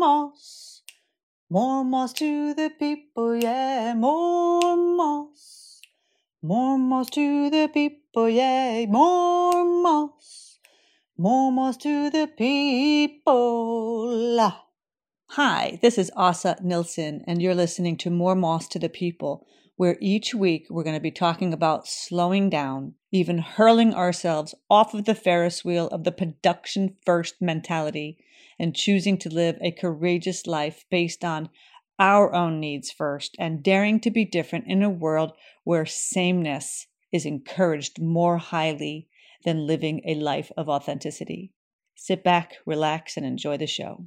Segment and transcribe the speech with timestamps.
[0.00, 0.80] moss.
[1.50, 5.82] More moss to the people, yeah, more moss.
[6.42, 10.58] More moss to the people, yeah, more moss.
[11.18, 13.20] More moss to the people.
[15.32, 19.46] Hi, this is Asa Nilsson, and you're listening to More Moss to the People,
[19.76, 24.94] where each week we're going to be talking about slowing down, even hurling ourselves off
[24.94, 28.18] of the Ferris wheel of the production first mentality
[28.58, 31.48] and choosing to live a courageous life based on
[31.98, 35.32] our own needs first and daring to be different in a world
[35.64, 39.08] where sameness is encouraged more highly
[39.44, 41.52] than living a life of authenticity.
[41.96, 44.04] Sit back, relax, and enjoy the show.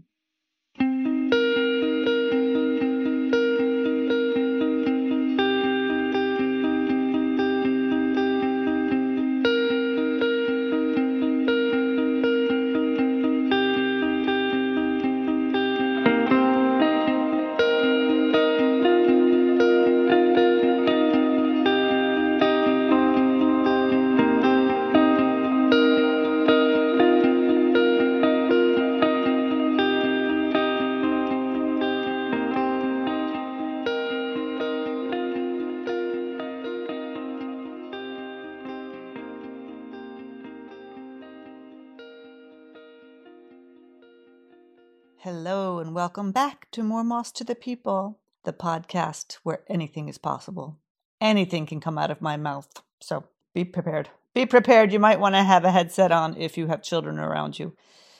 [46.14, 50.78] Welcome back to More Moss to the People, the podcast where anything is possible.
[51.20, 52.68] Anything can come out of my mouth.
[53.02, 53.24] So
[53.56, 54.10] be prepared.
[54.36, 54.94] Be prepared.
[54.94, 57.76] You might want to have a headset on if you have children around you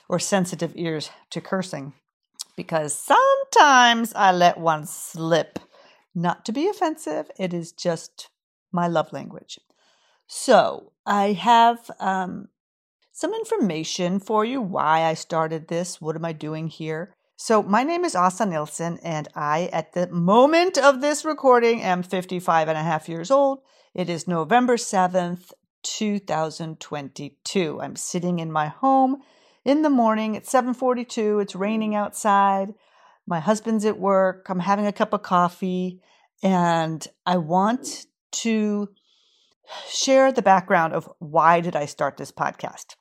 [0.08, 1.92] or sensitive ears to cursing,
[2.56, 5.60] because sometimes I let one slip.
[6.16, 8.28] Not to be offensive, it is just
[8.72, 9.60] my love language.
[10.26, 12.48] So I have um,
[13.12, 16.00] some information for you why I started this.
[16.00, 17.14] What am I doing here?
[17.36, 22.04] So, my name is Asa Nilsson, and I, at the moment of this recording, am
[22.04, 23.58] 55 and a half years old.
[23.92, 27.80] It is November 7th, 2022.
[27.82, 29.16] I'm sitting in my home
[29.64, 31.40] in the morning at 7:42.
[31.40, 32.72] It's raining outside.
[33.26, 34.46] My husband's at work.
[34.48, 36.00] I'm having a cup of coffee,
[36.40, 38.06] and I want
[38.44, 38.90] to
[39.88, 42.94] share the background of why did I start this podcast.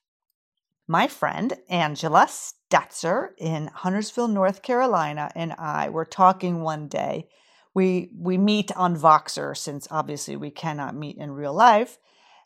[0.87, 2.27] My friend Angela
[2.73, 7.27] Statzer in Huntersville, North Carolina, and I were talking one day.
[7.73, 11.97] We we meet on Voxer since obviously we cannot meet in real life,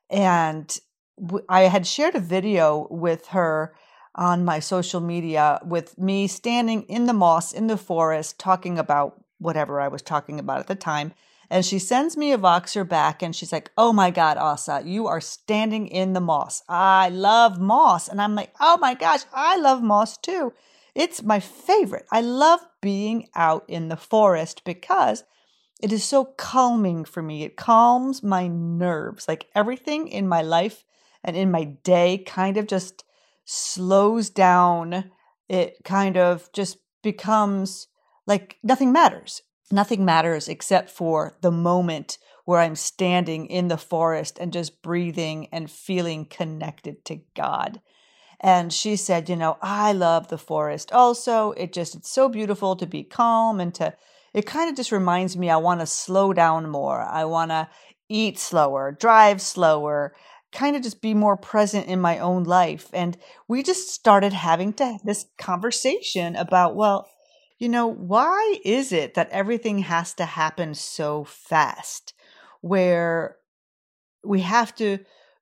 [0.09, 0.77] and
[1.47, 3.73] I had shared a video with her
[4.16, 9.23] on my social media with me standing in the moss in the forest talking about
[9.37, 11.13] whatever I was talking about at the time.
[11.50, 15.08] And she sends me a Voxer back and she's like, Oh my God, Asa, you
[15.08, 16.62] are standing in the moss.
[16.68, 18.08] I love moss.
[18.08, 20.53] And I'm like, Oh my gosh, I love moss too.
[20.94, 22.06] It's my favorite.
[22.12, 25.24] I love being out in the forest because
[25.81, 27.44] it is so calming for me.
[27.44, 29.28] It calms my nerves.
[29.28, 30.84] Like everything in my life
[31.24, 33.03] and in my day kind of just
[33.46, 35.12] slows down.
[35.47, 37.88] It kind of just becomes
[38.25, 39.44] like nothing matters.
[39.72, 45.50] Nothing matters except for the moment where I'm standing in the forest and just breathing
[45.51, 47.81] and feeling connected to God.
[48.39, 51.51] And she said, You know, I love the forest also.
[51.51, 53.94] It just, it's so beautiful to be calm and to,
[54.33, 57.01] it kind of just reminds me I want to slow down more.
[57.01, 57.67] I want to
[58.07, 60.16] eat slower, drive slower,
[60.53, 62.89] kind of just be more present in my own life.
[62.94, 63.17] And
[63.47, 67.09] we just started having to this conversation about, well,
[67.57, 72.13] you know, why is it that everything has to happen so fast
[72.62, 73.38] where
[74.23, 75.00] we have to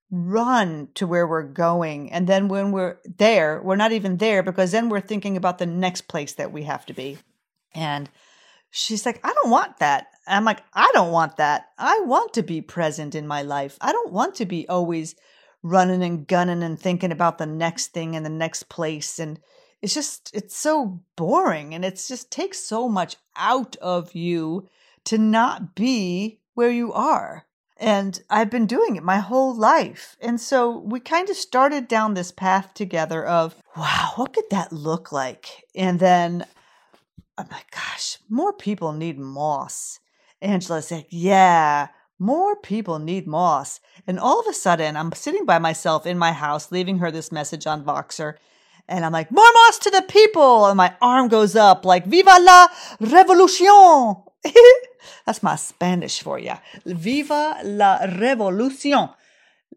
[0.10, 2.12] run to where we're going?
[2.12, 5.66] And then when we're there, we're not even there because then we're thinking about the
[5.66, 7.18] next place that we have to be.
[7.74, 8.10] And
[8.72, 10.08] she's like, I don't want that.
[10.26, 11.68] And I'm like, I don't want that.
[11.78, 13.78] I want to be present in my life.
[13.82, 15.16] I don't want to be always
[15.64, 19.20] running and gunning and thinking about the next thing and the next place.
[19.20, 19.40] And
[19.82, 24.68] it's just it's so boring and it's just takes so much out of you
[25.06, 27.46] to not be where you are
[27.78, 30.16] and I've been doing it my whole life.
[30.22, 34.72] And so we kind of started down this path together of, wow, what could that
[34.72, 35.66] look like?
[35.76, 36.46] And then
[37.38, 40.00] oh I'm like, gosh, more people need moss.
[40.42, 43.82] Angela said, yeah, more people need moss.
[44.08, 47.32] And all of a sudden, I'm sitting by myself in my house, leaving her this
[47.32, 48.36] message on Voxer.
[48.88, 50.68] And I'm like, more moss to the people.
[50.68, 52.68] And my arm goes up like, Viva la
[53.00, 54.24] revolution.
[55.26, 56.54] That's my Spanish for you.
[56.86, 59.14] Viva la revolución.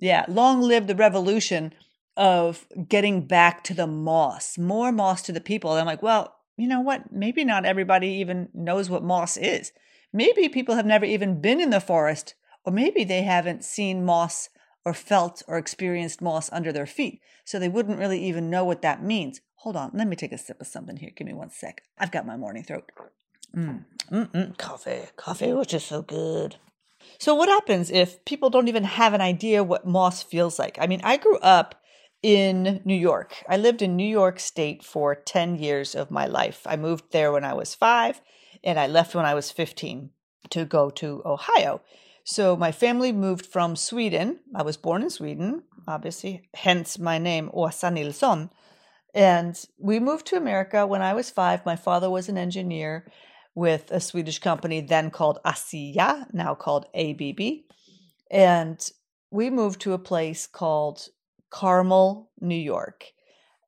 [0.01, 1.73] Yeah, long live the revolution
[2.17, 5.73] of getting back to the moss, more moss to the people.
[5.73, 7.13] And I'm like, well, you know what?
[7.13, 9.73] Maybe not everybody even knows what moss is.
[10.13, 12.35] Maybe people have never even been in the forest,
[12.65, 14.49] or maybe they haven't seen moss
[14.88, 18.81] or felt or experienced moss under their feet, so they wouldn't really even know what
[18.81, 19.43] that means.
[19.56, 21.11] Hold on, let me take a sip of something here.
[21.14, 21.82] Give me one sec.
[21.99, 22.90] I've got my morning throat.
[23.55, 26.56] Mm, mm-mm, coffee, coffee, which is so good.
[27.19, 30.79] So, what happens if people don't even have an idea what moss feels like?
[30.81, 31.82] I mean, I grew up
[32.23, 33.44] in New York.
[33.46, 36.62] I lived in New York State for 10 years of my life.
[36.64, 38.23] I moved there when I was five,
[38.64, 40.11] and I left when I was 15
[40.49, 41.82] to go to Ohio.
[42.31, 44.41] So, my family moved from Sweden.
[44.55, 48.51] I was born in Sweden, obviously, hence my name, Åsa Nilsson.
[49.15, 51.65] And we moved to America when I was five.
[51.65, 53.11] My father was an engineer
[53.55, 57.41] with a Swedish company then called ASEA, now called ABB.
[58.31, 58.79] And
[59.31, 61.09] we moved to a place called
[61.49, 63.07] Carmel, New York.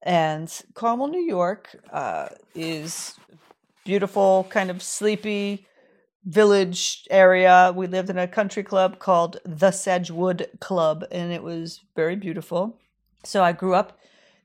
[0.03, 3.15] And Carmel, New York uh, is
[3.87, 5.67] beautiful, kind of sleepy
[6.25, 7.73] village area.
[7.75, 12.79] We lived in a country club called the Sedgewood Club, and it was very beautiful.
[13.25, 13.99] So I grew up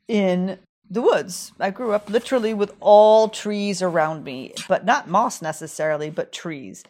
[0.08, 1.52] in the woods.
[1.60, 6.84] I grew up literally with all trees around me, but not moss necessarily, but trees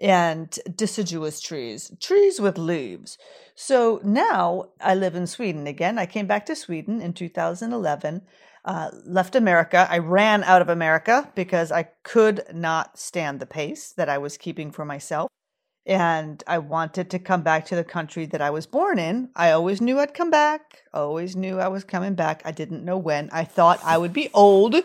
[0.00, 3.18] and deciduous trees, trees with leaves.
[3.54, 5.98] So now I live in Sweden again.
[5.98, 8.22] I came back to Sweden in 2011,
[8.64, 9.88] uh, left America.
[9.90, 14.36] I ran out of America because I could not stand the pace that I was
[14.36, 15.28] keeping for myself.
[15.84, 19.30] And I wanted to come back to the country that I was born in.
[19.34, 22.42] I always knew I'd come back, always knew I was coming back.
[22.44, 23.30] I didn't know when.
[23.32, 24.76] I thought I would be old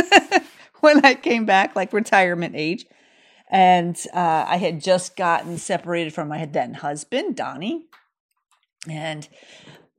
[0.80, 2.84] when I came back, like retirement age.
[3.54, 7.86] And uh, I had just gotten separated from my then husband, Donnie.
[8.90, 9.28] And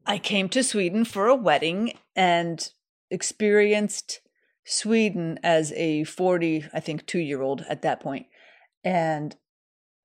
[0.05, 2.69] I came to Sweden for a wedding and
[3.09, 4.19] experienced
[4.65, 8.25] Sweden as a 40, I think, two year old at that point.
[8.83, 9.37] And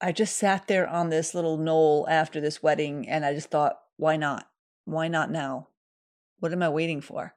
[0.01, 3.81] I just sat there on this little knoll after this wedding and I just thought,
[3.97, 4.49] why not?
[4.85, 5.67] Why not now?
[6.39, 7.35] What am I waiting for?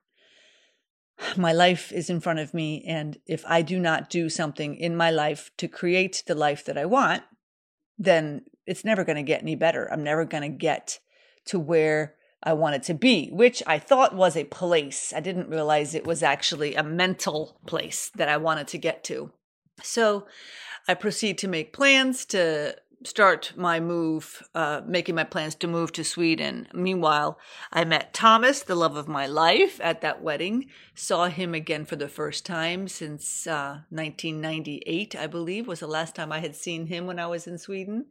[1.37, 2.83] My life is in front of me.
[2.87, 6.77] And if I do not do something in my life to create the life that
[6.77, 7.23] I want,
[7.97, 9.91] then it's never going to get any better.
[9.91, 10.99] I'm never going to get
[11.45, 15.13] to where I wanted to be, which I thought was a place.
[15.15, 19.31] I didn't realize it was actually a mental place that I wanted to get to.
[19.81, 20.27] So
[20.87, 25.91] I proceed to make plans to start my move, uh, making my plans to move
[25.93, 26.67] to Sweden.
[26.73, 27.37] Meanwhile,
[27.71, 30.67] I met Thomas, the love of my life, at that wedding.
[30.95, 36.15] Saw him again for the first time since uh, 1998, I believe, was the last
[36.15, 38.07] time I had seen him when I was in Sweden.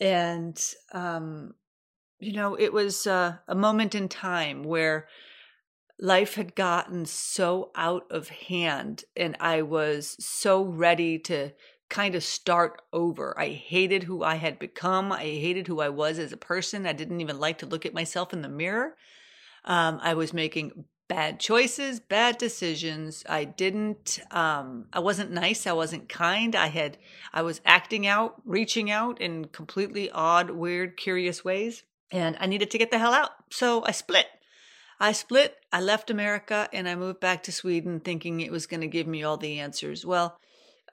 [0.00, 0.60] And,
[0.92, 1.54] um,
[2.18, 5.06] you know, it was uh, a moment in time where
[5.98, 11.52] life had gotten so out of hand and I was so ready to
[11.94, 13.38] kind of start over.
[13.38, 15.12] I hated who I had become.
[15.12, 16.88] I hated who I was as a person.
[16.88, 18.96] I didn't even like to look at myself in the mirror.
[19.64, 23.22] Um, I was making bad choices, bad decisions.
[23.28, 25.68] I didn't, um, I wasn't nice.
[25.68, 26.56] I wasn't kind.
[26.56, 26.98] I had,
[27.32, 31.84] I was acting out, reaching out in completely odd, weird, curious ways.
[32.10, 33.30] And I needed to get the hell out.
[33.50, 34.26] So I split.
[34.98, 35.54] I split.
[35.72, 39.06] I left America and I moved back to Sweden thinking it was going to give
[39.06, 40.04] me all the answers.
[40.04, 40.40] Well,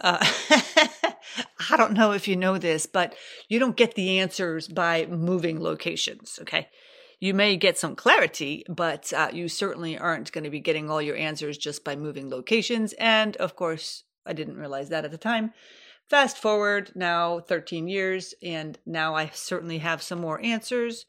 [0.02, 0.18] uh,
[1.70, 3.16] I don't know if you know this, but
[3.48, 6.40] you don't get the answers by moving locations.
[6.42, 6.68] Okay.
[7.20, 11.02] You may get some clarity, but uh, you certainly aren't going to be getting all
[11.02, 12.94] your answers just by moving locations.
[12.94, 15.54] And of course, I didn't realize that at the time.
[16.10, 21.06] Fast forward now 13 years, and now I certainly have some more answers.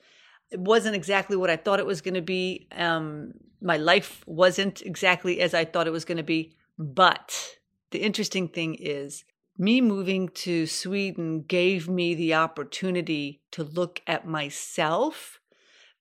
[0.51, 2.69] It wasn't exactly what I thought it was going to be.
[2.71, 7.57] Um, my life wasn't exactly as I thought it was going to be, but
[7.93, 9.25] the interesting thing is,
[9.59, 15.39] me moving to Sweden gave me the opportunity to look at myself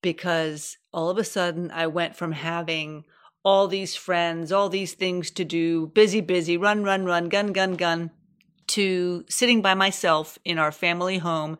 [0.02, 3.06] because all of a sudden I went from having
[3.44, 7.76] all these friends, all these things to do, busy, busy, run, run, run, gun, gun,
[7.76, 8.12] gun,
[8.68, 11.58] to sitting by myself in our family home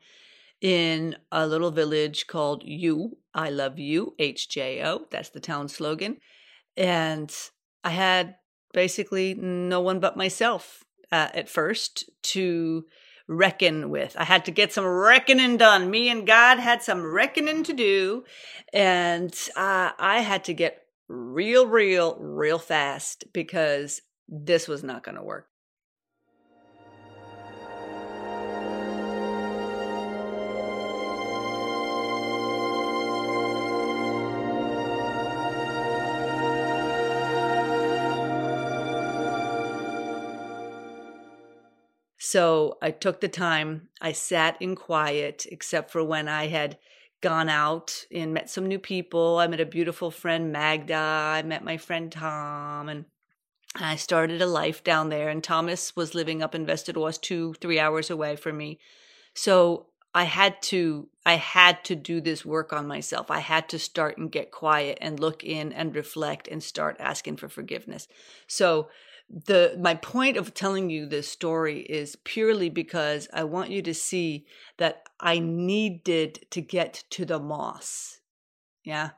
[0.62, 3.12] in a little village called Hjo.
[3.34, 5.10] I love you, HJO.
[5.10, 6.18] That's the town slogan.
[6.78, 7.34] And
[7.84, 8.36] I had
[8.74, 12.86] basically no one but myself uh, at first to
[13.28, 14.16] reckon with.
[14.18, 15.90] I had to get some reckoning done.
[15.90, 18.24] Me and God had some reckoning to do.
[18.74, 25.16] And uh, I had to get real, real, real fast because this was not going
[25.16, 25.48] to work.
[42.32, 46.78] So I took the time, I sat in quiet, except for when I had
[47.20, 49.38] gone out and met some new people.
[49.38, 50.96] I met a beautiful friend, Magda.
[50.96, 53.04] I met my friend Tom, and
[53.76, 55.28] I started a life down there.
[55.28, 58.80] And Thomas was living up in Västerås, two, three hours away from me.
[59.34, 63.30] So I had to I had to do this work on myself.
[63.30, 67.38] I had to start and get quiet and look in and reflect and start asking
[67.38, 68.08] for forgiveness.
[68.48, 68.88] So
[69.32, 73.94] the my point of telling you this story is purely because I want you to
[73.94, 74.46] see
[74.78, 78.20] that I needed to get to the moss.
[78.84, 79.12] Yeah.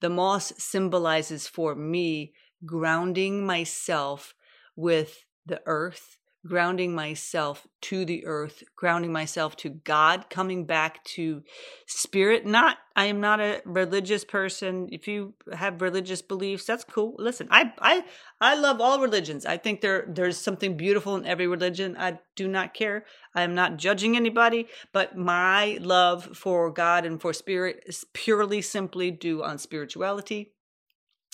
[0.00, 2.32] The moss symbolizes for me
[2.66, 4.34] grounding myself
[4.74, 11.42] with the earth grounding myself to the earth, grounding myself to God, coming back to
[11.86, 12.46] spirit.
[12.46, 14.88] Not, I am not a religious person.
[14.90, 17.14] If you have religious beliefs, that's cool.
[17.18, 18.04] Listen, I, I,
[18.40, 19.44] I love all religions.
[19.44, 21.94] I think there, there's something beautiful in every religion.
[21.98, 23.04] I do not care.
[23.34, 28.62] I am not judging anybody, but my love for God and for spirit is purely
[28.62, 30.52] simply due on spirituality.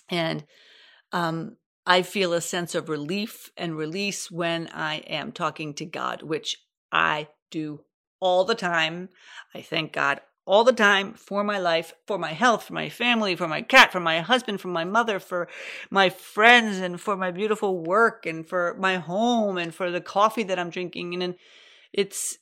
[0.09, 0.45] And,
[1.13, 1.57] um,
[1.87, 6.59] I feel a sense of relief and release when I am talking to God, which
[6.91, 7.83] I do
[8.19, 9.11] all the time.
[9.55, 13.37] I thank God all the time for my life, for my health, for my family,
[13.37, 15.49] for my cat, for my husband, for my mother, for
[15.91, 20.45] my friends, and for my beautiful work, and for my home, and for the coffee
[20.45, 21.23] that I'm drinking.
[21.23, 21.35] And
[21.93, 22.39] it's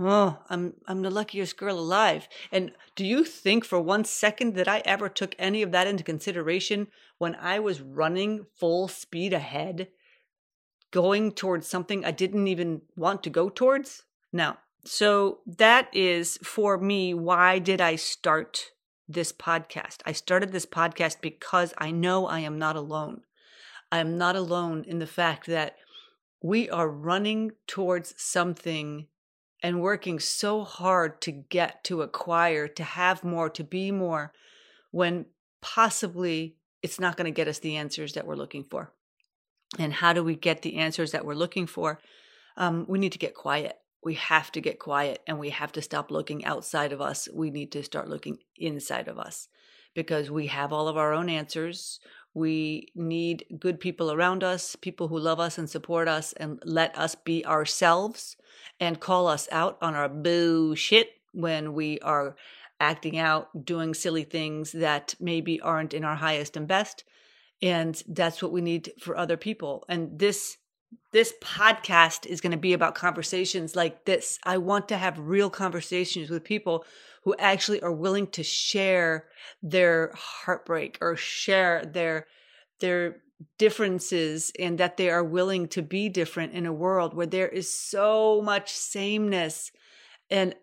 [0.00, 2.28] oh, I'm I'm the luckiest girl alive.
[2.50, 6.04] And do you think for one second that I ever took any of that into
[6.04, 9.88] consideration when I was running full speed ahead,
[10.90, 14.02] going towards something I didn't even want to go towards?
[14.32, 18.70] Now, so that is for me why did I start
[19.08, 19.98] this podcast?
[20.06, 23.22] I started this podcast because I know I am not alone.
[23.92, 25.76] I am not alone in the fact that
[26.42, 29.08] we are running towards something
[29.62, 34.32] and working so hard to get, to acquire, to have more, to be more,
[34.90, 35.26] when
[35.60, 38.92] possibly it's not going to get us the answers that we're looking for.
[39.78, 42.00] And how do we get the answers that we're looking for?
[42.56, 43.76] Um, we need to get quiet.
[44.02, 47.28] We have to get quiet and we have to stop looking outside of us.
[47.32, 49.48] We need to start looking inside of us
[49.94, 52.00] because we have all of our own answers.
[52.34, 56.96] We need good people around us, people who love us and support us and let
[56.96, 58.36] us be ourselves
[58.78, 62.36] and call us out on our bullshit when we are
[62.78, 67.04] acting out, doing silly things that maybe aren't in our highest and best.
[67.62, 69.84] And that's what we need for other people.
[69.88, 70.56] And this
[71.12, 74.38] this podcast is going to be about conversations like this.
[74.44, 76.84] I want to have real conversations with people
[77.22, 79.26] who actually are willing to share
[79.62, 82.26] their heartbreak or share their
[82.80, 83.16] their
[83.58, 87.68] differences and that they are willing to be different in a world where there is
[87.68, 89.70] so much sameness.
[90.30, 90.54] And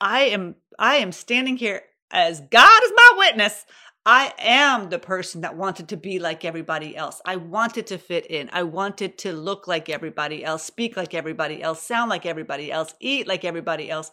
[0.00, 3.64] i am i am standing here as god is my witness.
[4.04, 7.22] I am the person that wanted to be like everybody else.
[7.24, 8.50] I wanted to fit in.
[8.52, 12.94] I wanted to look like everybody else speak like everybody else sound like everybody else
[12.98, 14.10] eat like everybody else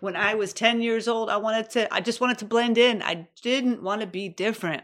[0.00, 3.02] when i was 10 years old i wanted to i just wanted to blend in
[3.02, 4.82] i didn't want to be different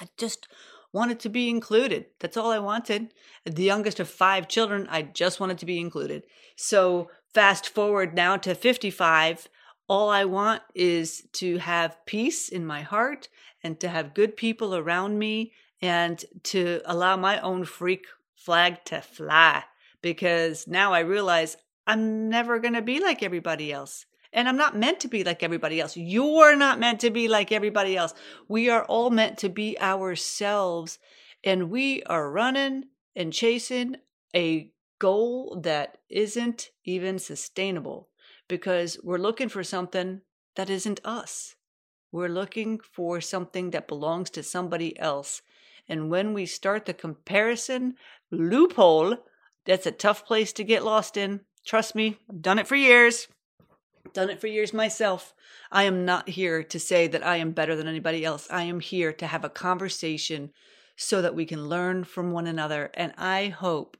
[0.00, 0.48] i just
[0.92, 2.06] wanted to be included.
[2.18, 3.14] That's all I wanted.
[3.44, 6.24] The youngest of five children, I just wanted to be included.
[6.56, 9.48] So fast forward now to 55.
[9.88, 13.28] All I want is to have peace in my heart
[13.62, 19.00] and to have good people around me and to allow my own freak flag to
[19.00, 19.64] fly
[20.02, 24.06] because now I realize I'm never going to be like everybody else.
[24.32, 25.96] And I'm not meant to be like everybody else.
[25.96, 28.14] You're not meant to be like everybody else.
[28.48, 30.98] We are all meant to be ourselves.
[31.42, 32.84] And we are running
[33.16, 33.96] and chasing
[34.34, 38.08] a goal that isn't even sustainable
[38.48, 40.20] because we're looking for something
[40.54, 41.56] that isn't us.
[42.12, 45.42] We're looking for something that belongs to somebody else.
[45.88, 47.94] And when we start the comparison
[48.30, 49.16] loophole,
[49.64, 51.40] that's a tough place to get lost in.
[51.64, 53.28] Trust me, I've done it for years
[54.12, 55.34] done it for years myself.
[55.70, 58.48] I am not here to say that I am better than anybody else.
[58.50, 60.50] I am here to have a conversation
[60.96, 62.90] so that we can learn from one another.
[62.94, 63.96] And I hope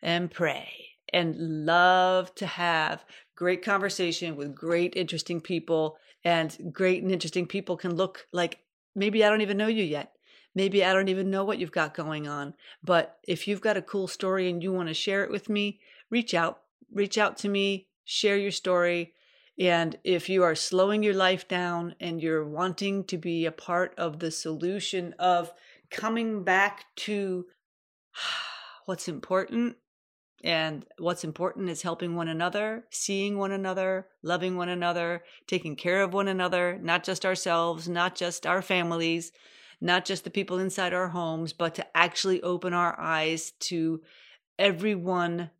[0.00, 0.70] and pray
[1.12, 3.04] and love to have
[3.36, 5.98] great conversation with great, interesting people.
[6.22, 8.58] And great and interesting people can look like
[8.94, 10.12] maybe I don't even know you yet.
[10.54, 12.54] Maybe I don't even know what you've got going on.
[12.82, 15.80] But if you've got a cool story and you want to share it with me,
[16.10, 16.62] reach out.
[16.92, 19.14] Reach out to me, share your story.
[19.60, 23.94] And if you are slowing your life down and you're wanting to be a part
[23.98, 25.52] of the solution of
[25.90, 27.46] coming back to
[28.86, 29.76] what's important,
[30.42, 36.02] And what's important is helping one another, seeing one another, loving one another, taking care
[36.02, 39.32] of one another, not just ourselves, not just our families,
[39.82, 44.00] not just the people inside our homes, but to actually open our eyes to
[44.58, 45.50] everyone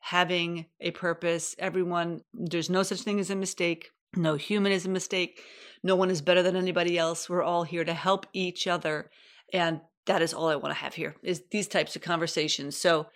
[0.00, 1.54] having a purpose.
[1.58, 3.90] Everyone, there's no such thing as a mistake.
[4.16, 5.40] No human is a mistake.
[5.82, 7.28] No one is better than anybody else.
[7.28, 9.10] We're all here to help each other.
[9.52, 12.76] And that is all I want to have here is these types of conversations.
[12.76, 13.06] So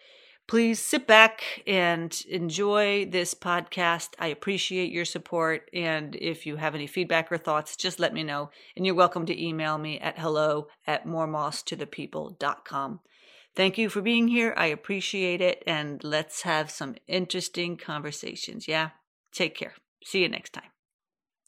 [0.46, 4.10] please sit back and enjoy this podcast.
[4.18, 5.68] I appreciate your support.
[5.72, 8.50] And if you have any feedback or thoughts, just let me know.
[8.76, 13.00] And you're welcome to email me at hello at moremoss2thepeople.com.
[13.56, 14.52] Thank you for being here.
[14.56, 15.62] I appreciate it.
[15.66, 18.66] And let's have some interesting conversations.
[18.66, 18.90] Yeah.
[19.32, 19.74] Take care.
[20.04, 20.70] See you next time.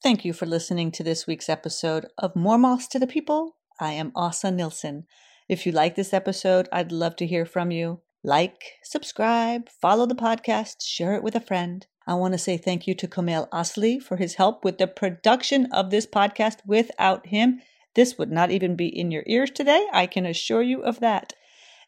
[0.03, 3.57] Thank you for listening to this week's episode of More Moss to the People.
[3.81, 5.07] I am Asa Nilsson.
[5.49, 8.01] If you like this episode, I'd love to hear from you.
[8.23, 11.87] Like, subscribe, follow the podcast, share it with a friend.
[12.07, 15.67] I want to say thank you to Kamel Asli for his help with the production
[15.73, 16.59] of this podcast.
[16.65, 17.61] Without him,
[17.95, 19.87] this would not even be in your ears today.
[19.93, 21.33] I can assure you of that.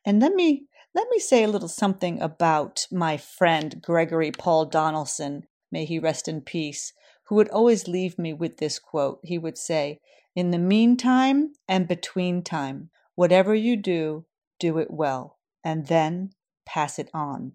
[0.05, 5.47] And let me let me say a little something about my friend Gregory Paul Donaldson.
[5.71, 6.93] May he rest in peace
[7.28, 9.21] who would always leave me with this quote.
[9.23, 10.00] He would say,
[10.35, 14.25] In the meantime and between time, whatever you do,
[14.59, 16.31] do it well, and then
[16.67, 17.52] pass it on.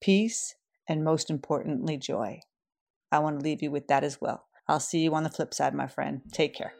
[0.00, 0.54] Peace,
[0.88, 2.40] and most importantly, joy.
[3.10, 4.46] I want to leave you with that as well.
[4.68, 6.20] I'll see you on the flip side, my friend.
[6.32, 6.74] Take care.